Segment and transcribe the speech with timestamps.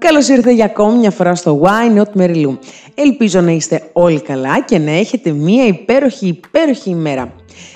[0.00, 2.58] Καλώς ήρθατε για ακόμη μια φορά στο Why Not Mary Lou.
[2.94, 7.34] Ελπίζω να είστε όλοι καλά και να έχετε μια υπέροχη, υπέροχη ημέρα.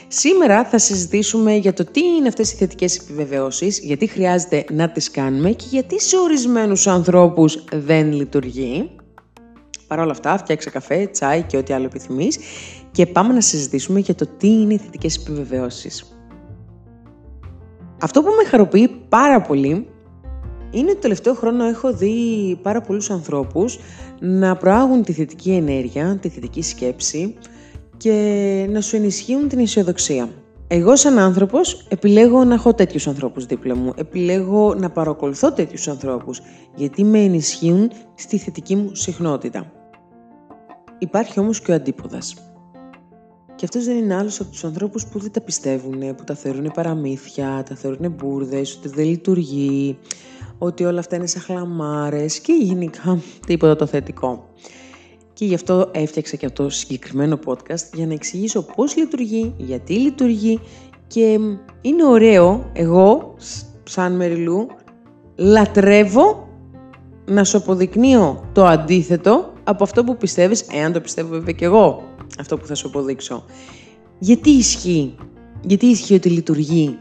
[0.08, 5.10] Σήμερα θα συζητήσουμε για το τι είναι αυτές οι θετικές επιβεβαιώσεις, γιατί χρειάζεται να τις
[5.10, 8.90] κάνουμε και γιατί σε ορισμένους ανθρώπους δεν λειτουργεί.
[9.86, 12.38] Παρ' όλα αυτά, φτιάξε καφέ, τσάι και ό,τι άλλο επιθυμείς
[12.90, 16.18] και πάμε να συζητήσουμε για το τι είναι οι θετικές επιβεβαιώσεις.
[18.02, 19.88] Αυτό που με χαροποιεί πάρα πολύ
[20.74, 22.16] είναι ότι το τελευταίο χρόνο έχω δει
[22.62, 23.78] πάρα πολλούς ανθρώπους
[24.20, 27.34] να προάγουν τη θετική ενέργεια, τη θετική σκέψη
[27.96, 30.28] και να σου ενισχύουν την αισιοδοξία.
[30.66, 36.40] Εγώ σαν άνθρωπος επιλέγω να έχω τέτοιους ανθρώπους δίπλα μου, επιλέγω να παρακολουθώ τέτοιους ανθρώπους
[36.74, 39.72] γιατί με ενισχύουν στη θετική μου συχνότητα.
[40.98, 42.53] Υπάρχει όμως και ο αντίποδας.
[43.56, 46.70] Και αυτός δεν είναι άλλος από τους ανθρώπους που δεν τα πιστεύουν, που τα θεωρούν
[46.74, 49.98] παραμύθια, τα θεωρούν μπουρδες, ότι δεν λειτουργεί,
[50.58, 54.48] ότι όλα αυτά είναι σαν χλαμάρες και γενικά τίποτα το θετικό.
[55.32, 59.94] Και γι' αυτό έφτιαξα και αυτό το συγκεκριμένο podcast για να εξηγήσω πώς λειτουργεί, γιατί
[59.94, 60.60] λειτουργεί
[61.06, 61.38] και
[61.80, 63.34] είναι ωραίο εγώ,
[63.84, 64.66] σαν Μεριλού,
[65.36, 66.48] λατρεύω
[67.26, 72.02] να σου αποδεικνύω το αντίθετο από αυτό που πιστεύεις, εάν το πιστεύω βέβαια και εγώ,
[72.38, 73.44] αυτό που θα σου αποδείξω.
[74.18, 75.14] Γιατί ισχύει,
[75.62, 76.98] γιατί ισχύει ότι λειτουργεί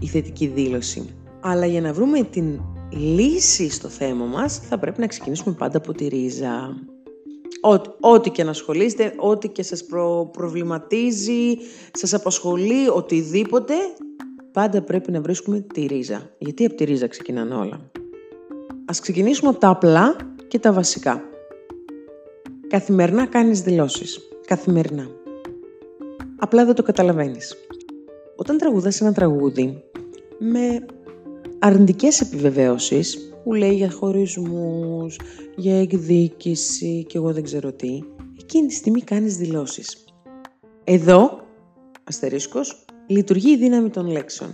[0.00, 1.14] η θετική δήλωση.
[1.40, 2.60] Αλλά για να βρούμε την
[2.92, 6.76] λύση στο θέμα μας θα πρέπει να ξεκινήσουμε πάντα από τη ρίζα.
[8.00, 9.84] Ό,τι και να ασχολείστε, ό,τι και σας
[10.32, 11.56] προβληματίζει,
[11.92, 13.74] σας απασχολεί, οτιδήποτε,
[14.52, 16.30] πάντα πρέπει να βρίσκουμε τη ρίζα.
[16.38, 17.90] Γιατί από τη ρίζα ξεκινάνε όλα.
[18.84, 20.16] Ας ξεκινήσουμε από τα απλά
[20.48, 21.22] και τα βασικά.
[22.68, 24.20] Καθημερινά κάνεις δηλώσεις.
[24.46, 25.06] Καθημερινά.
[26.38, 27.54] Απλά δεν το καταλαβαίνεις.
[28.36, 29.84] Όταν τραγουδάς ένα τραγούδι
[30.38, 30.86] με
[31.58, 35.18] αρνητικές επιβεβαίωσεις που λέει για χωρισμούς,
[35.56, 38.02] για εκδίκηση και εγώ δεν ξέρω τι,
[38.40, 40.04] εκείνη τη στιγμή κάνεις δηλώσεις.
[40.84, 41.40] Εδώ,
[42.04, 44.50] αστερίσκος, λειτουργεί η δύναμη των λέξεων.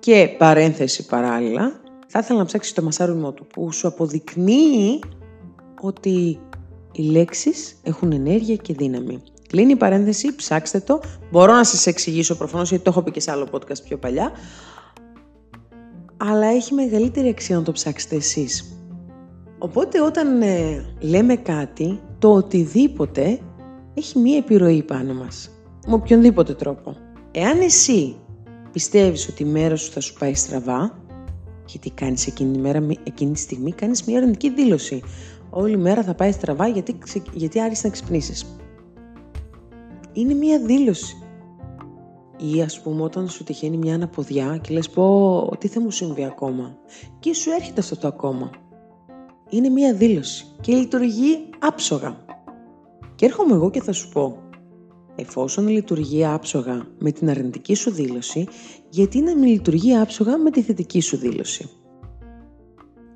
[0.00, 5.00] Και παρένθεση παράλληλα, θα ήθελα να ψάξεις το μασάρουμό του που σου αποδεικνύει
[5.80, 6.38] ότι
[6.94, 9.22] οι λέξεις έχουν ενέργεια και δύναμη.
[9.48, 11.00] Κλείνει η παρένθεση, ψάξτε το.
[11.30, 14.32] Μπορώ να σας εξηγήσω προφανώς γιατί το έχω πει και σε άλλο podcast πιο παλιά
[16.16, 18.78] αλλά έχει μεγαλύτερη αξία να το ψάξετε εσείς.
[19.58, 23.38] Οπότε όταν ε, λέμε κάτι, το οτιδήποτε
[23.94, 25.50] έχει μία επιρροή πάνω μας.
[25.86, 26.96] Με οποιονδήποτε τρόπο.
[27.30, 28.16] Εάν εσύ
[28.72, 31.02] πιστεύεις ότι η μέρα σου θα σου πάει στραβά,
[31.66, 35.02] γιατί κάνεις εκείνη, μέρα, εκείνη τη στιγμή, κάνεις μία αρνητική δήλωση.
[35.56, 36.98] Όλη η μέρα θα πάει στραβά γιατί,
[37.32, 38.56] γιατί άρχισε να ξυπνήσεις.
[40.12, 41.16] Είναι μία δήλωση.
[42.36, 46.24] Ή ας πούμε όταν σου τυχαίνει μια αναποδιά και λες πω τι θα μου συμβεί
[46.24, 46.76] ακόμα.
[47.20, 48.50] Και σου έρχεται αυτό το ακόμα.
[49.48, 52.16] Είναι μια δήλωση και λειτουργεί άψογα.
[53.14, 54.38] Και έρχομαι εγώ και θα σου πω,
[55.14, 58.46] εφόσον λειτουργεί άψογα με την αρνητική σου δήλωση,
[58.88, 61.70] γιατί να μην λειτουργεί άψογα με τη θετική σου δήλωση.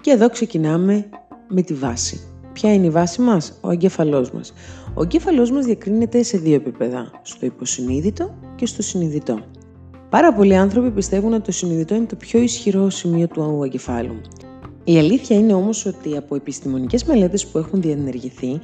[0.00, 1.08] Και εδώ ξεκινάμε
[1.48, 2.20] με τη βάση.
[2.52, 4.52] Ποια είναι η βάση μας; Ο εγκέφαλός μας.
[4.94, 9.40] Ο εγκέφαλός μας διακρίνεται σε δύο επίπεδα, στο υποσυνείδητο και στο συνειδητό.
[10.10, 14.20] Πάρα πολλοί άνθρωποι πιστεύουν ότι το συνειδητό είναι το πιο ισχυρό σημείο του εγκεφάλου.
[14.84, 18.60] Η αλήθεια είναι όμως ότι από επιστημονικές μελέτες που έχουν διενεργηθεί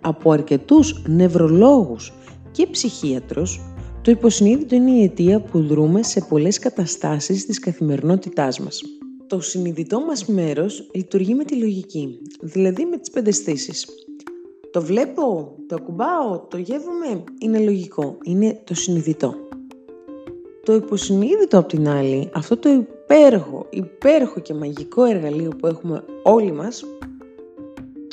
[0.00, 2.12] από αρκετούς νευρολόγους
[2.50, 3.60] και ψυχίατρους,
[4.02, 8.82] το υποσυνείδητο είναι η αιτία που δρούμε σε πολλές καταστάσεις της καθημερινότητάς μας.
[9.28, 13.86] Το συνειδητό μας μέρος λειτουργεί με τη λογική, δηλαδή με τις πενταισθήσεις.
[14.70, 19.34] Το βλέπω, το ακουμπάω, το γεύομαι, είναι λογικό, είναι το συνειδητό.
[20.64, 26.52] Το υποσυνείδητο απ' την άλλη, αυτό το υπέροχο, υπέροχο και μαγικό εργαλείο που έχουμε όλοι
[26.52, 26.84] μας,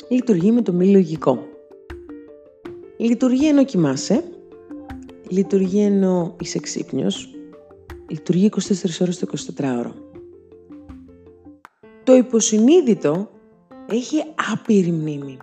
[0.08, 1.38] λειτουργεί με το μη λογικό.
[2.96, 4.24] Λειτουργεί ενώ κοιμάσαι,
[5.28, 7.34] λειτουργεί ενώ είσαι ξύπνιος,
[8.08, 10.05] λειτουργεί 24 ώρες το 24ωρο.
[12.06, 13.30] Το υποσυνείδητο
[13.90, 14.22] έχει
[14.52, 15.36] άπειρη μνήμη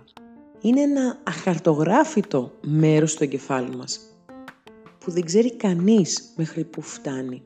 [0.60, 4.00] είναι ένα αχαρτογράφητο μέρος του εγκεφάλου μας
[4.98, 7.42] που δεν ξέρει κανείς μέχρι που φτάνει.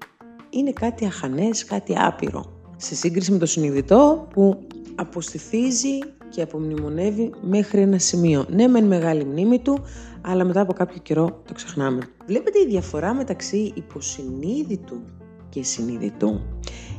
[0.50, 2.44] Είναι κάτι αχανές, κάτι άπειρο.
[2.76, 5.98] Σε σύγκριση με το συνειδητό που αποστηθίζει
[6.28, 8.46] και απομνημονεύει μέχρι ένα σημείο.
[8.48, 9.78] Ναι, μεν μεγάλη μνήμη του,
[10.20, 12.00] αλλά μετά από κάποιο καιρό το ξεχνάμε.
[12.26, 15.00] Βλέπετε η διαφορά μεταξύ υποσυνείδητου
[15.48, 16.40] και συνειδητού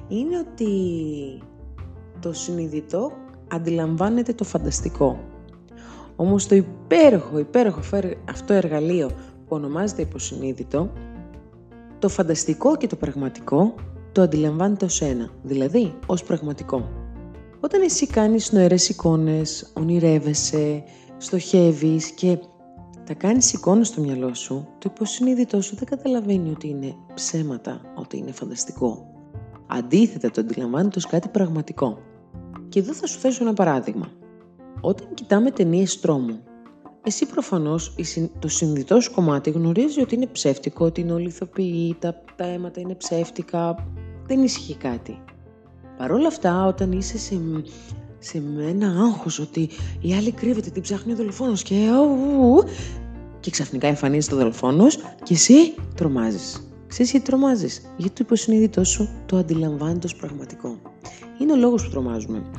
[0.08, 0.68] είναι ότι
[2.20, 3.12] το συνειδητό
[3.48, 5.20] αντιλαμβάνεται το φανταστικό
[6.20, 7.80] όμως το υπέροχο, υπέροχο
[8.30, 10.92] αυτό εργαλείο που ονομάζεται υποσυνείδητο,
[12.00, 13.76] το φανταστικό και το πραγματικό
[14.12, 16.90] το αντιλαμβάνεται ως ένα, δηλαδή ως πραγματικό.
[17.60, 20.84] Όταν εσύ κάνεις νοερές εικόνες, ονειρεύεσαι,
[21.18, 22.40] στοχεύεις και
[23.06, 28.18] τα κάνεις εικόνες στο μυαλό σου, το υποσυνείδητό σου δεν καταλαβαίνει ότι είναι ψέματα, ότι
[28.18, 29.08] είναι φανταστικό.
[29.68, 31.98] Αντίθετα, το αντιλαμβάνεται ως κάτι πραγματικό.
[32.70, 34.12] Και εδώ θα σου θέσω ένα παράδειγμα.
[34.82, 36.40] Όταν κοιτάμε ταινίες τρόμου,
[37.04, 37.96] εσύ προφανώς
[38.40, 42.80] το συνειδητό σου κομμάτι γνωρίζει ότι είναι ψεύτικο, ότι είναι όλοι ηθοποιοί, τα, τα αίματα
[42.80, 43.88] είναι ψεύτικα,
[44.28, 45.22] δεν ισχύει κάτι.
[45.98, 47.42] Παρ' όλα αυτά, όταν είσαι σε,
[48.20, 49.70] σε ένα άγχος ότι
[50.02, 51.90] η άλλη κρύβεται, την ψάχνει ο δολοφόνος και,
[53.40, 56.70] και ξαφνικά εμφανίζεται ο δολοφόνος και εσύ τρομάζεις.
[56.88, 60.78] Ξέρεις γιατί τρομάζεις, γιατί το υποσυνείδητό σου το αντιλαμβάνεται ως πραγματικό.
[61.40, 62.52] Είναι ο λόγος που τρομάζουμε.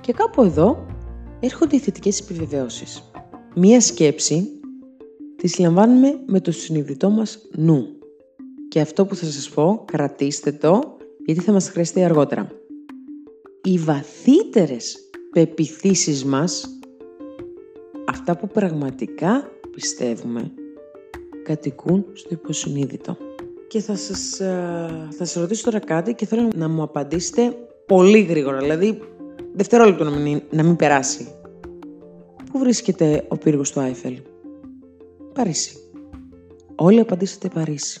[0.00, 0.86] Και κάπου εδώ
[1.40, 3.10] έρχονται οι θετικές επιβεβαιώσεις.
[3.54, 4.48] Μία σκέψη
[5.36, 7.86] τη λαμβάνουμε με το συνειδητό μας νου.
[8.68, 12.48] Και αυτό που θα σας πω, κρατήστε το, γιατί θα μας χρειαστεί αργότερα.
[13.62, 16.78] Οι βαθύτερες πεπιθήσεις μας,
[18.06, 20.52] αυτά που πραγματικά πιστεύουμε,
[21.44, 23.16] κατοικούν στο υποσυνείδητο.
[23.70, 27.56] Και θα σας, ε, θα σας ρωτήσω τώρα κάτι και θέλω να μου απαντήσετε
[27.86, 29.00] πολύ γρήγορα, δηλαδή
[29.54, 31.34] δευτερόλεπτο να μην, να μην περάσει.
[32.52, 34.20] Πού βρίσκεται ο πύργος του Άιφελ;
[35.34, 35.76] Παρίσι.
[36.74, 38.00] Όλοι απαντήσατε Παρίσι.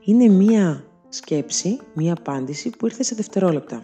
[0.00, 3.82] Είναι μία σκέψη, μία απάντηση που ήρθε σε δευτερόλεπτα.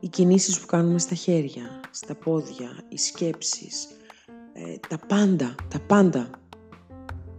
[0.00, 3.88] Οι κινήσεις που κάνουμε στα χέρια, στα πόδια, οι σκέψεις,
[4.52, 6.30] ε, τα πάντα, τα πάντα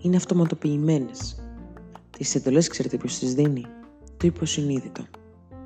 [0.02, 1.41] είναι αυτοματοποιημένες.
[2.22, 3.66] Τις εντολές ξέρετε ποιος τις δίνει;
[4.18, 5.04] Το υποσυνείδητο.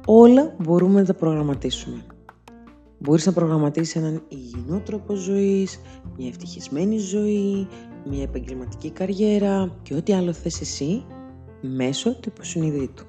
[0.06, 2.06] Όλα μπορούμε να τα προγραμματίσουμε.
[3.00, 5.80] Μπορείς να προγραμματίσεις έναν υγιεινό τρόπο ζωής,
[6.18, 7.68] μια ευτυχισμένη ζωή,
[8.06, 11.06] μια επαγγελματική καριέρα και ό,τι άλλο θες εσύ
[11.62, 13.04] μέσω του υποσυνείδητου.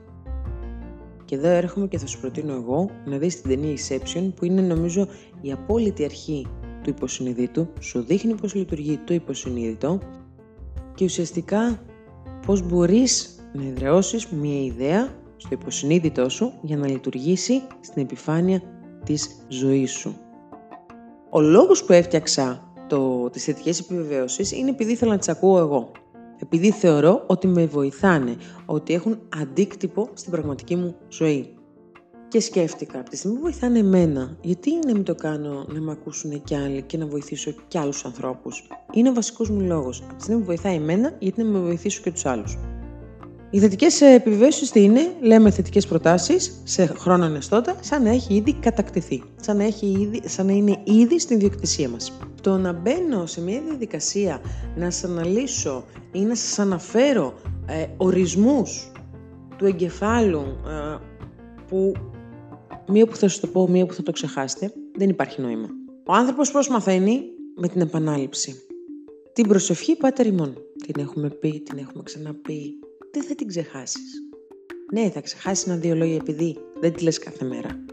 [1.25, 4.60] Και εδώ έρχομαι και θα σου προτείνω εγώ να δεις την ταινία Inception που είναι
[4.60, 5.08] νομίζω
[5.40, 6.46] η απόλυτη αρχή
[6.82, 9.98] του υποσυνείδητου, σου δείχνει πώς λειτουργεί το υποσυνείδητο
[10.94, 11.81] και ουσιαστικά
[12.46, 18.62] πώς μπορείς να εδραιώσεις μια ιδέα στο υποσυνείδητό σου για να λειτουργήσει στην επιφάνεια
[19.05, 20.17] της ζωής σου.
[21.31, 25.91] Ο λόγος που έφτιαξα το, τις θετικές επιβεβαίωσεις είναι επειδή ήθελα να τις ακούω εγώ.
[26.38, 28.37] Επειδή θεωρώ ότι με βοηθάνε,
[28.67, 31.56] ότι έχουν αντίκτυπο στην πραγματική μου ζωή.
[32.29, 35.93] Και σκέφτηκα, από τη στιγμή που βοηθάνε εμένα, γιατί να μην το κάνω να με
[35.93, 40.03] ακούσουν κι άλλοι και να βοηθήσω κι άλλους ανθρώπους; Είναι ο βασικός μου λόγος.
[40.03, 42.58] Από τη στιγμή που βοηθάει εμένα, γιατί να με βοηθήσω και τους άλλους.
[43.50, 48.54] Οι θετικές επιβεβαίωσει τι είναι, λέμε θετικές προτάσεις σε χρόνο ανεστώτα, σαν να έχει ήδη
[48.54, 52.12] κατακτηθεί, σαν να, έχει ήδη, σαν να είναι ήδη στην διοκτησία μας.
[52.40, 54.40] Το να μπαίνω σε μια διαδικασία
[54.76, 57.34] να σας αναλύσω ή να σας αναφέρω
[57.66, 58.93] ε, ορισμούς
[59.56, 60.98] του εγκεφάλου ε,
[61.69, 61.93] που
[62.88, 65.69] μία που θα σου το πω, μία που θα το ξεχάσετε, δεν υπάρχει νόημα.
[66.06, 67.22] Ο άνθρωπος πώς μαθαίνει;
[67.58, 68.62] Με την επανάληψη.
[69.32, 70.54] Την προσευχή πάτερ ημών.
[70.87, 72.78] Την έχουμε πει, την έχουμε ξαναπεί,
[73.16, 74.22] δεν θα την ξεχάσεις.
[74.92, 77.84] Ναι, θα ξεχάσεις ένα-δύο λόγια επειδή δεν τη λες κάθε μέρα.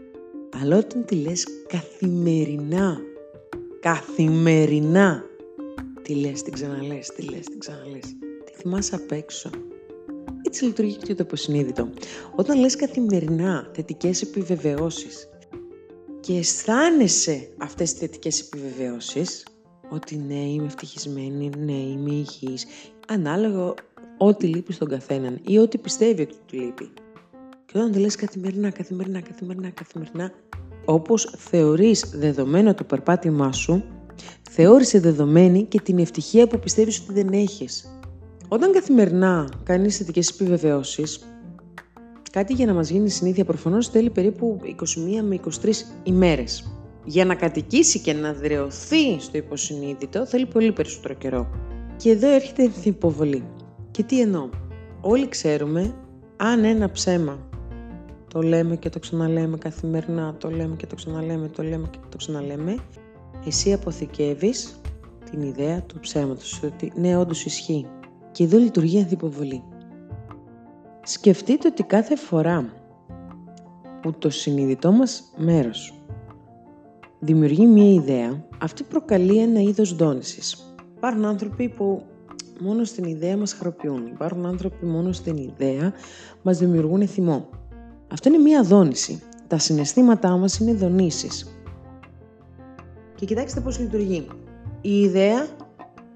[0.60, 3.00] Αλλά όταν τη λες καθημερινά,
[3.80, 5.24] καθημερινά,
[6.02, 8.04] τη λες, την ξαναλες, τη λες, την ξαναλες,
[8.44, 9.50] τη θυμάσαι απ' έξω.
[10.42, 11.90] Έτσι λειτουργεί και το υποσυνείδητο.
[12.34, 15.28] Όταν λες καθημερινά θετικές επιβεβαιώσεις
[16.20, 19.46] και αισθάνεσαι αυτές τις θετικές επιβεβαιώσεις,
[19.90, 22.66] ότι ναι είμαι ευτυχισμένη, ναι είμαι υγιής,
[23.08, 23.74] ανάλογα
[24.18, 26.88] ό,τι λείπει στον καθέναν ή ό,τι πιστεύει ότι του λείπει.
[27.66, 30.32] Και όταν το λες καθημερινά, καθημερινά, καθημερινά, καθημερινά,
[30.84, 33.84] όπως θεωρείς δεδομένο το περπάτημά σου,
[34.50, 37.98] θεώρησε δεδομένη και την ευτυχία που πιστεύεις ότι δεν έχεις.
[38.48, 41.18] Όταν καθημερινά κάνεις θετικές επιβεβαιώσεις,
[42.30, 45.70] κάτι για να μας γίνει συνήθεια προφανώς θέλει περίπου 21 με 23
[46.02, 46.72] ημέρες.
[47.04, 51.48] Για να κατοικήσει και να δρεωθεί στο υποσυνείδητο θέλει πολύ περισσότερο καιρό.
[51.96, 53.44] Και εδώ έρχεται η υποβολή.
[53.94, 54.48] Και τι εννοώ.
[55.00, 55.94] Όλοι ξέρουμε
[56.36, 57.38] αν ένα ψέμα
[58.28, 62.16] το λέμε και το ξαναλέμε καθημερινά, το λέμε και το ξαναλέμε, το λέμε και το
[62.16, 62.76] ξαναλέμε,
[63.46, 64.80] εσύ αποθηκεύεις
[65.30, 67.86] την ιδέα του ψέματος, ότι ναι, όντως ισχύει.
[68.32, 69.62] Και εδώ λειτουργεί ανθυποβολή.
[71.02, 72.72] Σκεφτείτε ότι κάθε φορά
[74.02, 75.94] που το συνειδητό μας μέρος
[77.18, 80.74] δημιουργεί μία ιδέα, αυτή προκαλεί ένα είδος δόνησης.
[80.96, 82.02] Υπάρχουν άνθρωποι που
[82.60, 84.06] μόνο στην ιδέα μας χαροποιούν.
[84.06, 85.92] Υπάρχουν άνθρωποι μόνο στην ιδέα
[86.42, 87.48] μας δημιουργούν θυμό.
[88.12, 89.22] Αυτό είναι μία δόνηση.
[89.46, 91.58] Τα συναισθήματά μας είναι δονήσεις.
[93.14, 94.26] Και κοιτάξτε πώς λειτουργεί.
[94.80, 95.46] Η ιδέα,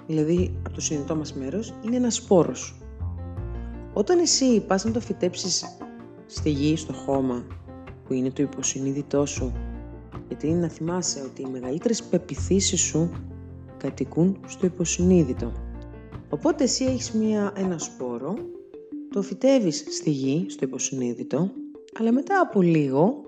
[0.07, 2.79] δηλαδή από το συνειδητό μας μέρος, είναι ένας σπόρος.
[3.93, 5.65] Όταν εσύ πας να το φυτέψεις
[6.27, 7.47] στη γη, στο χώμα,
[8.05, 9.53] που είναι το υποσυνείδητό σου,
[10.29, 13.11] Γιατί είναι να θυμάσαι ότι οι μεγαλύτερες πεπιθήσεις σου
[13.77, 15.53] κατοικούν στο υποσυνείδητο.
[16.29, 18.35] Οπότε εσύ έχεις μία, ένα σπόρο,
[19.11, 21.51] το φυτεύεις στη γη, στο υποσυνείδητο,
[21.99, 23.23] αλλά μετά από λίγο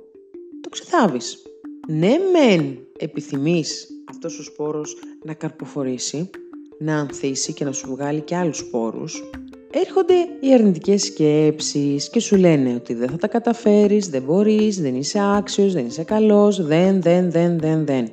[0.60, 1.42] το ξεθάβεις.
[1.88, 6.30] Ναι μεν επιθυμείς αυτός ο σπόρος να καρποφορήσει,
[6.78, 9.30] να ανθίσει και να σου βγάλει και άλλους σπόρους,
[9.70, 14.94] έρχονται οι αρνητικές σκέψεις και σου λένε ότι δεν θα τα καταφέρεις, δεν μπορείς, δεν
[14.94, 18.08] είσαι άξιος, δεν είσαι καλός, δεν, δεν, δεν, δεν, δεν.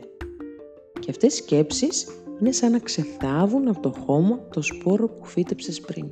[0.99, 2.07] Και αυτές οι σκέψεις
[2.39, 6.07] είναι σαν να ξεθάβουν από το χώμα το σπόρο που φύτεψες πριν.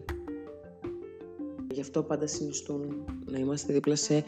[1.71, 4.23] Γι' αυτό πάντα συνιστούν να είμαστε δίπλα σε ε,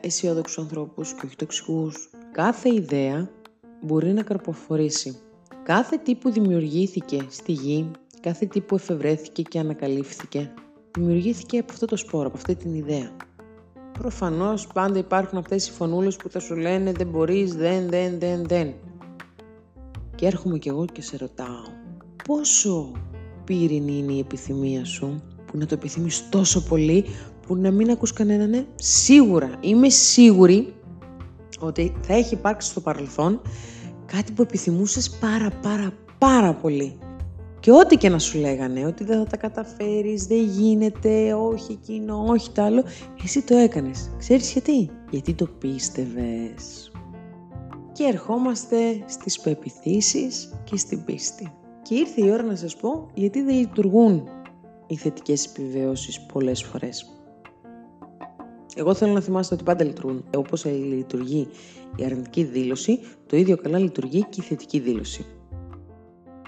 [0.00, 2.10] αισιόδοξους ανθρώπους και όχι τοξικούς.
[2.32, 3.30] Κάθε ιδέα
[3.80, 5.18] μπορεί να καρποφορήσει.
[5.62, 7.90] Κάθε τι που δημιουργήθηκε στη γη,
[8.20, 10.52] κάθε τι που εφευρέθηκε και ανακαλύφθηκε,
[10.94, 13.16] δημιουργήθηκε από αυτό το σπόρο, από αυτή την ιδέα.
[13.98, 18.46] Προφανώς πάντα υπάρχουν αυτές οι φωνούλες που θα σου λένε δεν μπορείς, δεν, δεν, δεν,
[18.46, 18.74] δεν.
[20.16, 21.62] Και έρχομαι κι εγώ και σε ρωτάω,
[22.24, 22.92] πόσο
[23.44, 27.04] πύρινη είναι η επιθυμία σου, που να το επιθυμείς τόσο πολύ,
[27.46, 30.74] που να μην ακούς κανέναν, ναι, σίγουρα, είμαι σίγουρη
[31.60, 33.40] ότι θα έχει υπάρξει στο παρελθόν
[34.06, 36.98] κάτι που επιθυμούσες πάρα πάρα πάρα πολύ.
[37.60, 42.24] Και ό,τι και να σου λέγανε, ότι δεν θα τα καταφέρεις, δεν γίνεται, όχι εκείνο,
[42.28, 42.84] όχι το άλλο,
[43.24, 44.10] εσύ το έκανες.
[44.18, 46.90] Ξέρεις γιατί; Γιατί το πίστευες.
[47.96, 48.76] Και ερχόμαστε
[49.06, 51.52] στις πεπιθήσεις και στην πίστη.
[51.82, 54.28] Και ήρθε η ώρα να σας πω γιατί δεν λειτουργούν
[54.86, 57.20] οι θετικές επιβεβαιώσεις πολλές φορές.
[58.74, 60.24] Εγώ θέλω να θυμάστε ότι πάντα λειτουργούν.
[60.36, 61.48] Όπως λειτουργεί
[61.96, 65.26] η αρνητική δήλωση, το ίδιο καλά λειτουργεί και η θετική δήλωση.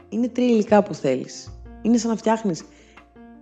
[0.08, 1.60] Είναι τρία υλικά που θέλεις.
[1.82, 2.64] Είναι σαν να φτιάχνεις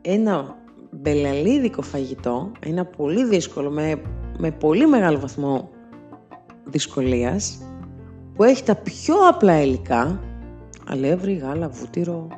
[0.00, 0.56] ένα
[0.90, 4.02] μπελαλίδικο φαγητό, ένα πολύ δύσκολο, με,
[4.38, 5.70] με πολύ μεγάλο βαθμό
[6.64, 7.65] δυσκολίας,
[8.36, 10.20] που έχει τα πιο απλά υλικά,
[10.86, 12.28] αλεύρι, γάλα, βούτυρο,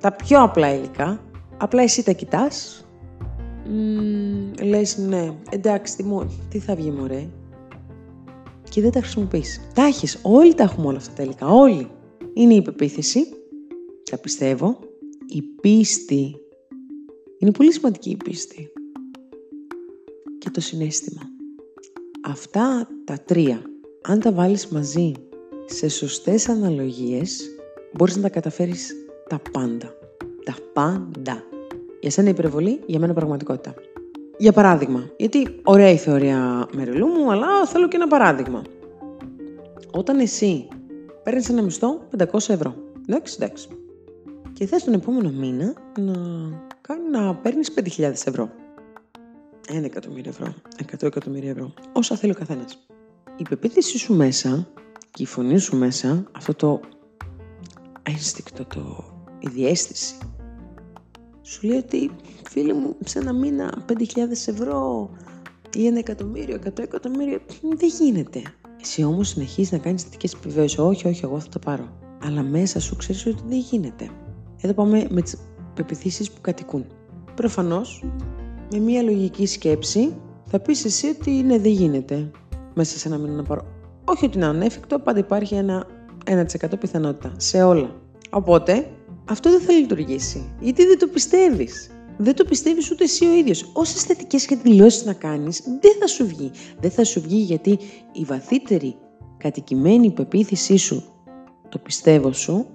[0.00, 1.20] τα πιο απλά υλικά,
[1.56, 2.86] απλά εσύ τα κοιτάς,
[3.64, 6.04] μ, λες ναι, εντάξει, τι,
[6.48, 7.28] τι θα βγει μωρέ,
[8.68, 9.60] και δεν τα χρησιμοποιείς.
[9.74, 11.90] Τα έχεις, όλοι τα έχουμε όλα αυτά τα υλικά, όλοι.
[12.34, 13.26] Είναι η πεποίθηση,
[14.10, 14.78] τα πιστεύω,
[15.26, 16.36] η πίστη,
[17.38, 18.72] είναι πολύ σημαντική η πίστη
[20.38, 21.20] και το συνέστημα.
[22.24, 23.62] Αυτά τα τρία,
[24.02, 25.12] αν τα βάλεις μαζί
[25.66, 27.40] σε σωστές αναλογίες
[27.92, 28.94] μπορείς να τα καταφέρεις
[29.28, 29.94] τα πάντα.
[30.44, 31.44] Τα πάντα.
[32.00, 33.74] Για σένα υπερβολή, για μένα πραγματικότητα.
[34.38, 38.62] Για παράδειγμα, γιατί ωραία η θεωρία μερελού μου, αλλά θέλω και ένα παράδειγμα.
[39.90, 40.68] Όταν εσύ
[41.22, 42.74] παίρνεις ένα μισθό 500 ευρώ,
[43.08, 43.68] εντάξει, εντάξει,
[44.52, 46.12] και θες τον επόμενο μήνα να,
[46.80, 48.50] κάνει, να παίρνεις 5.000 ευρώ.
[49.68, 50.54] 1 εκατομμύριο ευρώ,
[50.92, 52.78] 100 εκατομμύρια ευρώ, όσα θέλει ο καθένας.
[53.36, 54.68] Η πεποίθησή σου μέσα
[55.12, 56.80] και η φωνή σου μέσα, αυτό το
[58.02, 59.04] ένστικτο, το,
[59.38, 60.14] η διέστηση,
[61.42, 62.10] σου λέει ότι
[62.48, 63.96] φίλε μου σε ένα μήνα 5.000
[64.46, 65.10] ευρώ
[65.74, 68.42] ή ένα εκατομμύριο, 100 εκατομμύρια, δεν γίνεται.
[68.80, 70.78] Εσύ όμως συνεχίζεις να κάνεις θετικές επιβεβαίωσεις.
[70.78, 71.88] Όχι, όχι, εγώ θα το πάρω.
[72.22, 74.10] Αλλά μέσα σου ξέρεις ότι δεν γίνεται.
[74.60, 75.36] Εδώ πάμε με τις
[75.74, 76.86] πεπιθήσεις που κατοικούν.
[77.34, 78.04] Προφανώς,
[78.72, 80.14] με μια λογική σκέψη,
[80.44, 82.30] θα πεις εσύ ότι ναι, δεν γίνεται
[82.74, 83.71] μέσα σε ένα μήνα να πάρω
[84.14, 85.86] όχι ότι είναι ανέφικτο, πάντα υπάρχει ένα
[86.26, 88.00] 1% πιθανότητα σε όλα.
[88.30, 88.90] Οπότε,
[89.28, 90.54] αυτό δεν θα λειτουργήσει.
[90.60, 93.70] Γιατί δεν το πιστεύεις; Δεν το πιστεύεις ούτε εσύ ο ίδιος.
[93.72, 96.50] Όσες θετικές και δηλώσεις να κάνεις, δεν θα σου βγει.
[96.80, 97.78] Δεν θα σου βγει γιατί
[98.12, 98.96] η βαθύτερη
[99.38, 101.04] κατοικημένη πεποίθησή σου,
[101.68, 102.66] το πιστεύω σου,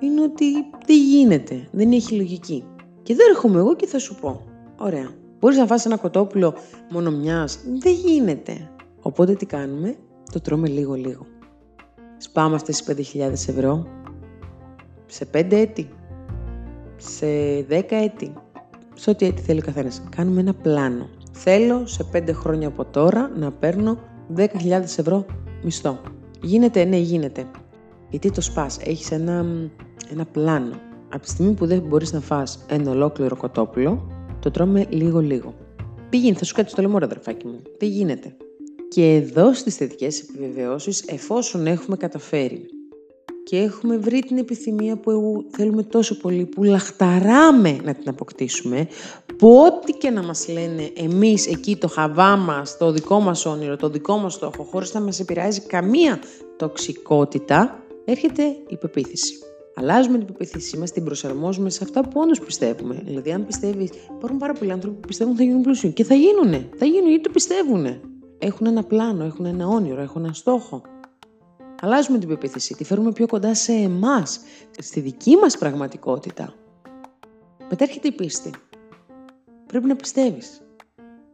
[0.00, 0.52] είναι ότι
[0.86, 1.68] δεν γίνεται.
[1.70, 2.64] Δεν έχει λογική.
[3.02, 4.42] Και δεν έρχομαι εγώ και θα σου πω.
[4.78, 5.10] Ωραία.
[5.40, 6.54] Μπορείς να φας ένα κοτόπουλο
[6.90, 7.58] μόνο μιας.
[7.78, 8.70] Δεν γίνεται.
[9.02, 9.96] Οπότε τι κάνουμε,
[10.32, 11.26] το τρώμε λίγο-λίγο.
[12.16, 13.86] Σπάμε αυτές τις 5.000 ευρώ
[15.06, 15.88] σε 5 έτη,
[16.96, 17.26] σε
[17.68, 18.32] 10 έτη,
[18.94, 20.02] σε ό,τι έτη θέλει ο καθένας.
[20.16, 21.08] Κάνουμε ένα πλάνο.
[21.32, 23.98] Θέλω σε 5 χρόνια από τώρα να παίρνω
[24.36, 25.26] 10.000 ευρώ
[25.62, 26.00] μισθό.
[26.42, 27.44] Γίνεται, ναι γίνεται.
[28.10, 29.44] Γιατί το σπάς, έχεις ένα,
[30.10, 30.74] ένα πλάνο.
[31.12, 34.06] Από τη στιγμή που δεν μπορείς να φας ένα ολόκληρο κοτόπουλο,
[34.40, 35.54] το τρώμε λίγο-λίγο.
[36.08, 37.62] Πήγαινε, θα σου κάτσει το λαιμό, αδερφάκι μου.
[37.78, 38.36] Δεν γίνεται;
[38.94, 42.66] Και εδώ στις θετικές επιβεβαιώσεις, εφόσον έχουμε καταφέρει
[43.44, 48.88] και έχουμε βρει την επιθυμία που θέλουμε τόσο πολύ, που λαχταράμε να την αποκτήσουμε,
[49.36, 53.76] που ό,τι και να μας λένε εμείς εκεί το χαβά μας, το δικό μας όνειρο,
[53.76, 56.18] το δικό μας στόχο, χωρίς να μας επηρεάζει καμία
[56.56, 59.34] τοξικότητα, έρχεται η πεποίθηση.
[59.74, 63.02] Αλλάζουμε την πεποίθησή μας, την προσαρμόζουμε σε αυτά που όντως πιστεύουμε.
[63.04, 65.92] Δηλαδή, αν πιστεύεις, υπάρχουν πάρα πολλοί άνθρωποι που πιστεύουν ότι θα γίνουν πλούσιοι.
[65.92, 66.68] Και θα γίνουνε.
[66.76, 68.00] Θα γίνουν γιατί το πιστεύουν
[68.42, 70.82] έχουν ένα πλάνο, έχουν ένα όνειρο, έχουν ένα στόχο.
[71.80, 74.40] Αλλάζουμε την πεποίθηση, τη φέρουμε πιο κοντά σε εμάς,
[74.78, 76.54] στη δική μας πραγματικότητα.
[77.70, 78.50] Μετά έρχεται η πίστη.
[79.66, 80.60] Πρέπει να πιστεύεις.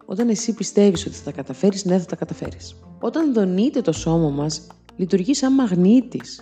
[0.04, 2.76] Όταν εσύ πιστεύεις ότι θα τα καταφέρεις, ναι θα τα καταφέρεις.
[3.00, 6.40] Όταν δονείται το σώμα μας, λειτουργεί σαν μαγνήτης.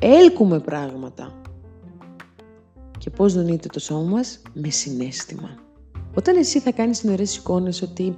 [0.00, 1.40] Έλκουμε πράγματα.
[2.98, 5.54] Και πώς δονείται το σώμα μας; Με συνέστημα.
[6.14, 8.16] Όταν εσύ θα κάνεις νερές εικόνες ότι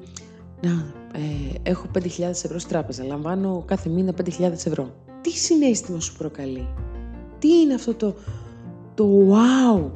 [0.62, 4.94] να, ε, έχω 5.000 ευρώ στη τράπεζα, λαμβάνω κάθε μήνα 5.000 ευρώ.
[5.20, 6.68] Τι συνέστημα σου προκαλεί;
[7.38, 8.14] Τι είναι αυτό το,
[8.94, 9.90] το wow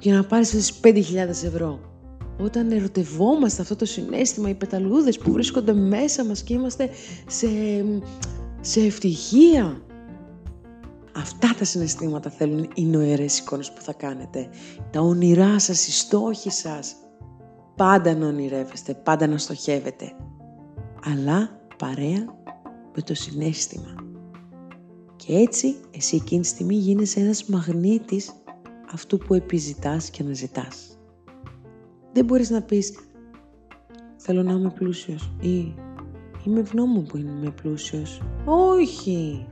[0.00, 0.94] για να πάρεις τις 5.000
[1.28, 1.80] ευρώ;
[2.40, 6.90] Όταν ερωτευόμαστε αυτό το συνέστημα, οι πεταλούδες που βρίσκονται μέσα μας και είμαστε
[7.26, 7.48] σε,
[8.60, 9.82] σε ευτυχία.
[11.16, 14.48] Αυτά τα συναισθήματα θέλουν οι νοερές εικόνες που θα κάνετε.
[14.90, 16.94] Τα όνειρά σας, οι στόχοι σας.
[17.76, 20.12] Πάντα να ονειρεύεστε, πάντα να στοχεύετε.
[21.04, 22.24] Αλλά παρέα
[22.94, 23.94] με το συνέστημα.
[25.16, 28.32] Και έτσι εσύ εκείνη τη στιγμή γίνεσαι ένας μαγνήτης
[28.92, 30.98] αυτού που επιζητάς και αναζητάς.
[32.12, 32.92] Δεν μπορείς να πεις
[34.16, 35.74] θέλω να είμαι πλούσιος ή
[36.44, 38.20] είμαι ευγνώμων που είμαι πλούσιος.
[38.44, 39.46] Όχι!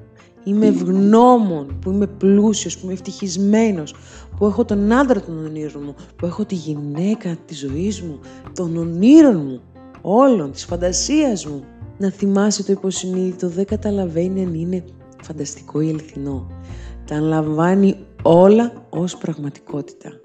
[0.45, 3.95] Είμαι ευγνώμων που είμαι πλούσιος, που είμαι ευτυχισμένος,
[4.37, 8.19] που έχω τον άντρα των ονείρων μου, που έχω τη γυναίκα της ζωής μου,
[8.55, 9.61] των ονείρων μου,
[10.03, 11.65] όλων, της φαντασίας μου.
[11.99, 14.85] Να θυμάσαι το υποσυνείδητο δεν καταλαβαίνει αν είναι
[15.23, 16.47] φανταστικό ή αληθινό.
[17.07, 20.21] Τα αναλαμβάνει όλα ως πραγματικότητα.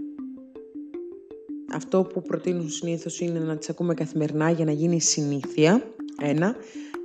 [1.74, 5.84] Αυτό που προτείνουν συνήθως είναι να τις ακούμε καθημερινά για να γίνει συνήθεια.
[6.22, 6.56] Ένα.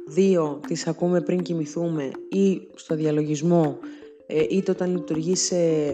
[0.08, 3.78] Δύο, τις ακούμε πριν κοιμηθούμε ή στο διαλογισμό
[4.26, 5.52] ε, είτε όταν λειτουργείς,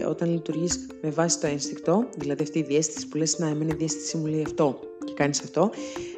[0.09, 3.77] όταν λειτουργείς με βάση το ένστικτο, δηλαδή αυτή η διέστηση που λες να εμένα η
[3.77, 5.71] διέστηση μου λέει αυτό και κάνεις αυτό,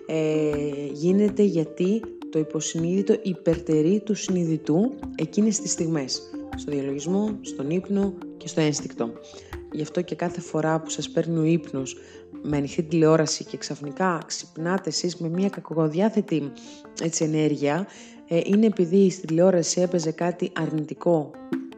[0.06, 0.52] ε,
[0.92, 6.22] γίνεται γιατί το υποσυνείδητο υπερτερεί του συνειδητού εκείνες τις στιγμές.
[6.56, 9.12] Στο διαλογισμό, στον ύπνο και στο ένστικτο.
[9.72, 11.98] Γι' αυτό και κάθε φορά που σας παίρνει ο ύπνος
[12.42, 16.52] με ανοιχτή τηλεόραση και ξαφνικά ξυπνάτε εσείς με μια κακοδιάθετη
[17.02, 17.88] έτσι, ενέργεια,
[18.28, 21.32] ε, είναι επειδή στη τηλεόραση έπαιζε κάτι αρνητικό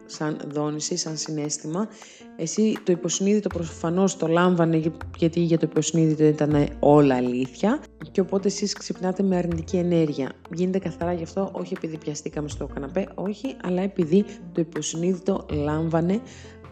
[0.06, 1.88] σαν δόνηση, σαν συνέστημα.
[2.36, 8.48] Εσύ το υποσυνείδητο προφανώς το λάμβανε γιατί για το υποσυνείδητο ήταν όλα αλήθεια και οπότε
[8.48, 10.32] εσείς ξυπνάτε με αρνητική ενέργεια.
[10.54, 16.20] Γίνεται καθαρά γι' αυτό, όχι επειδή πιαστήκαμε στο καναπέ, όχι, αλλά επειδή το υποσυνείδητο λάμβανε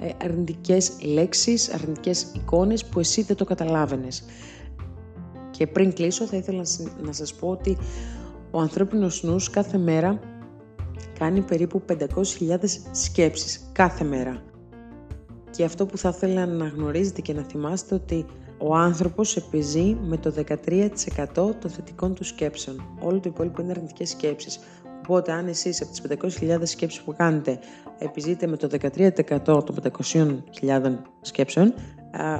[0.00, 4.24] ε, αρνητικές λέξεις, αρνητικές εικόνες που εσύ δεν το καταλάβαινες.
[5.50, 6.62] Και πριν κλείσω θα ήθελα
[7.02, 7.76] να σας πω ότι
[8.50, 10.20] ο ανθρώπινος νους κάθε μέρα
[11.20, 12.56] κάνει περίπου 500.000
[12.90, 14.42] σκέψεις κάθε μέρα.
[15.50, 18.26] Και αυτό που θα ήθελα να γνωρίζετε και να θυμάστε ότι
[18.58, 20.88] ο άνθρωπος επιζεί με το 13%
[21.34, 22.98] των θετικών του σκέψεων.
[23.00, 24.60] Όλο το υπόλοιπο είναι αρνητικές σκέψεις.
[25.02, 27.58] Οπότε αν εσείς από τις 500.000 σκέψεις που κάνετε
[27.98, 29.76] επιζείτε με το 13% των
[30.62, 31.74] 500.000 σκέψεων,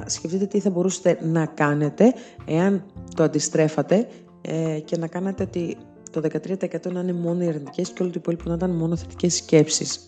[0.05, 2.13] σκεφτείτε τι θα μπορούσατε να κάνετε
[2.45, 4.07] εάν το αντιστρέφατε
[4.41, 5.77] ε, και να κάνετε ότι
[6.11, 9.35] το 13% να είναι μόνο οι αρνητικές και όλο το υπόλοιπο να ήταν μόνο θετικές
[9.35, 10.05] σκέψεις.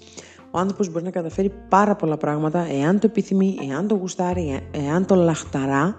[0.51, 5.05] Ο άνθρωπος μπορεί να καταφέρει πάρα πολλά πράγματα εάν το επιθυμεί, εάν το γουστάρει, εάν
[5.05, 5.95] το λαχταρά,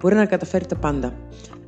[0.00, 1.14] μπορεί να καταφέρει τα πάντα.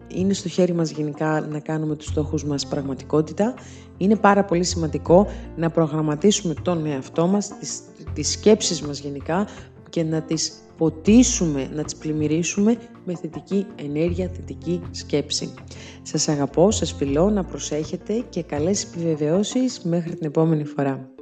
[0.09, 3.55] Είναι στο χέρι μας γενικά να κάνουμε τους στόχους μας πραγματικότητα.
[3.97, 7.81] Είναι πάρα πολύ σημαντικό να προγραμματίσουμε τον εαυτό μας, τις,
[8.13, 9.47] τις σκέψεις μας γενικά
[9.89, 15.55] και να τις ποτίσουμε, να τις πλημμυρίσουμε με θετική ενέργεια, θετική σκέψη.
[16.03, 21.18] Σας αγαπώ, σας φιλώ, να προσέχετε και καλές επιβεβαιώσεις μέχρι την επόμενη φορά.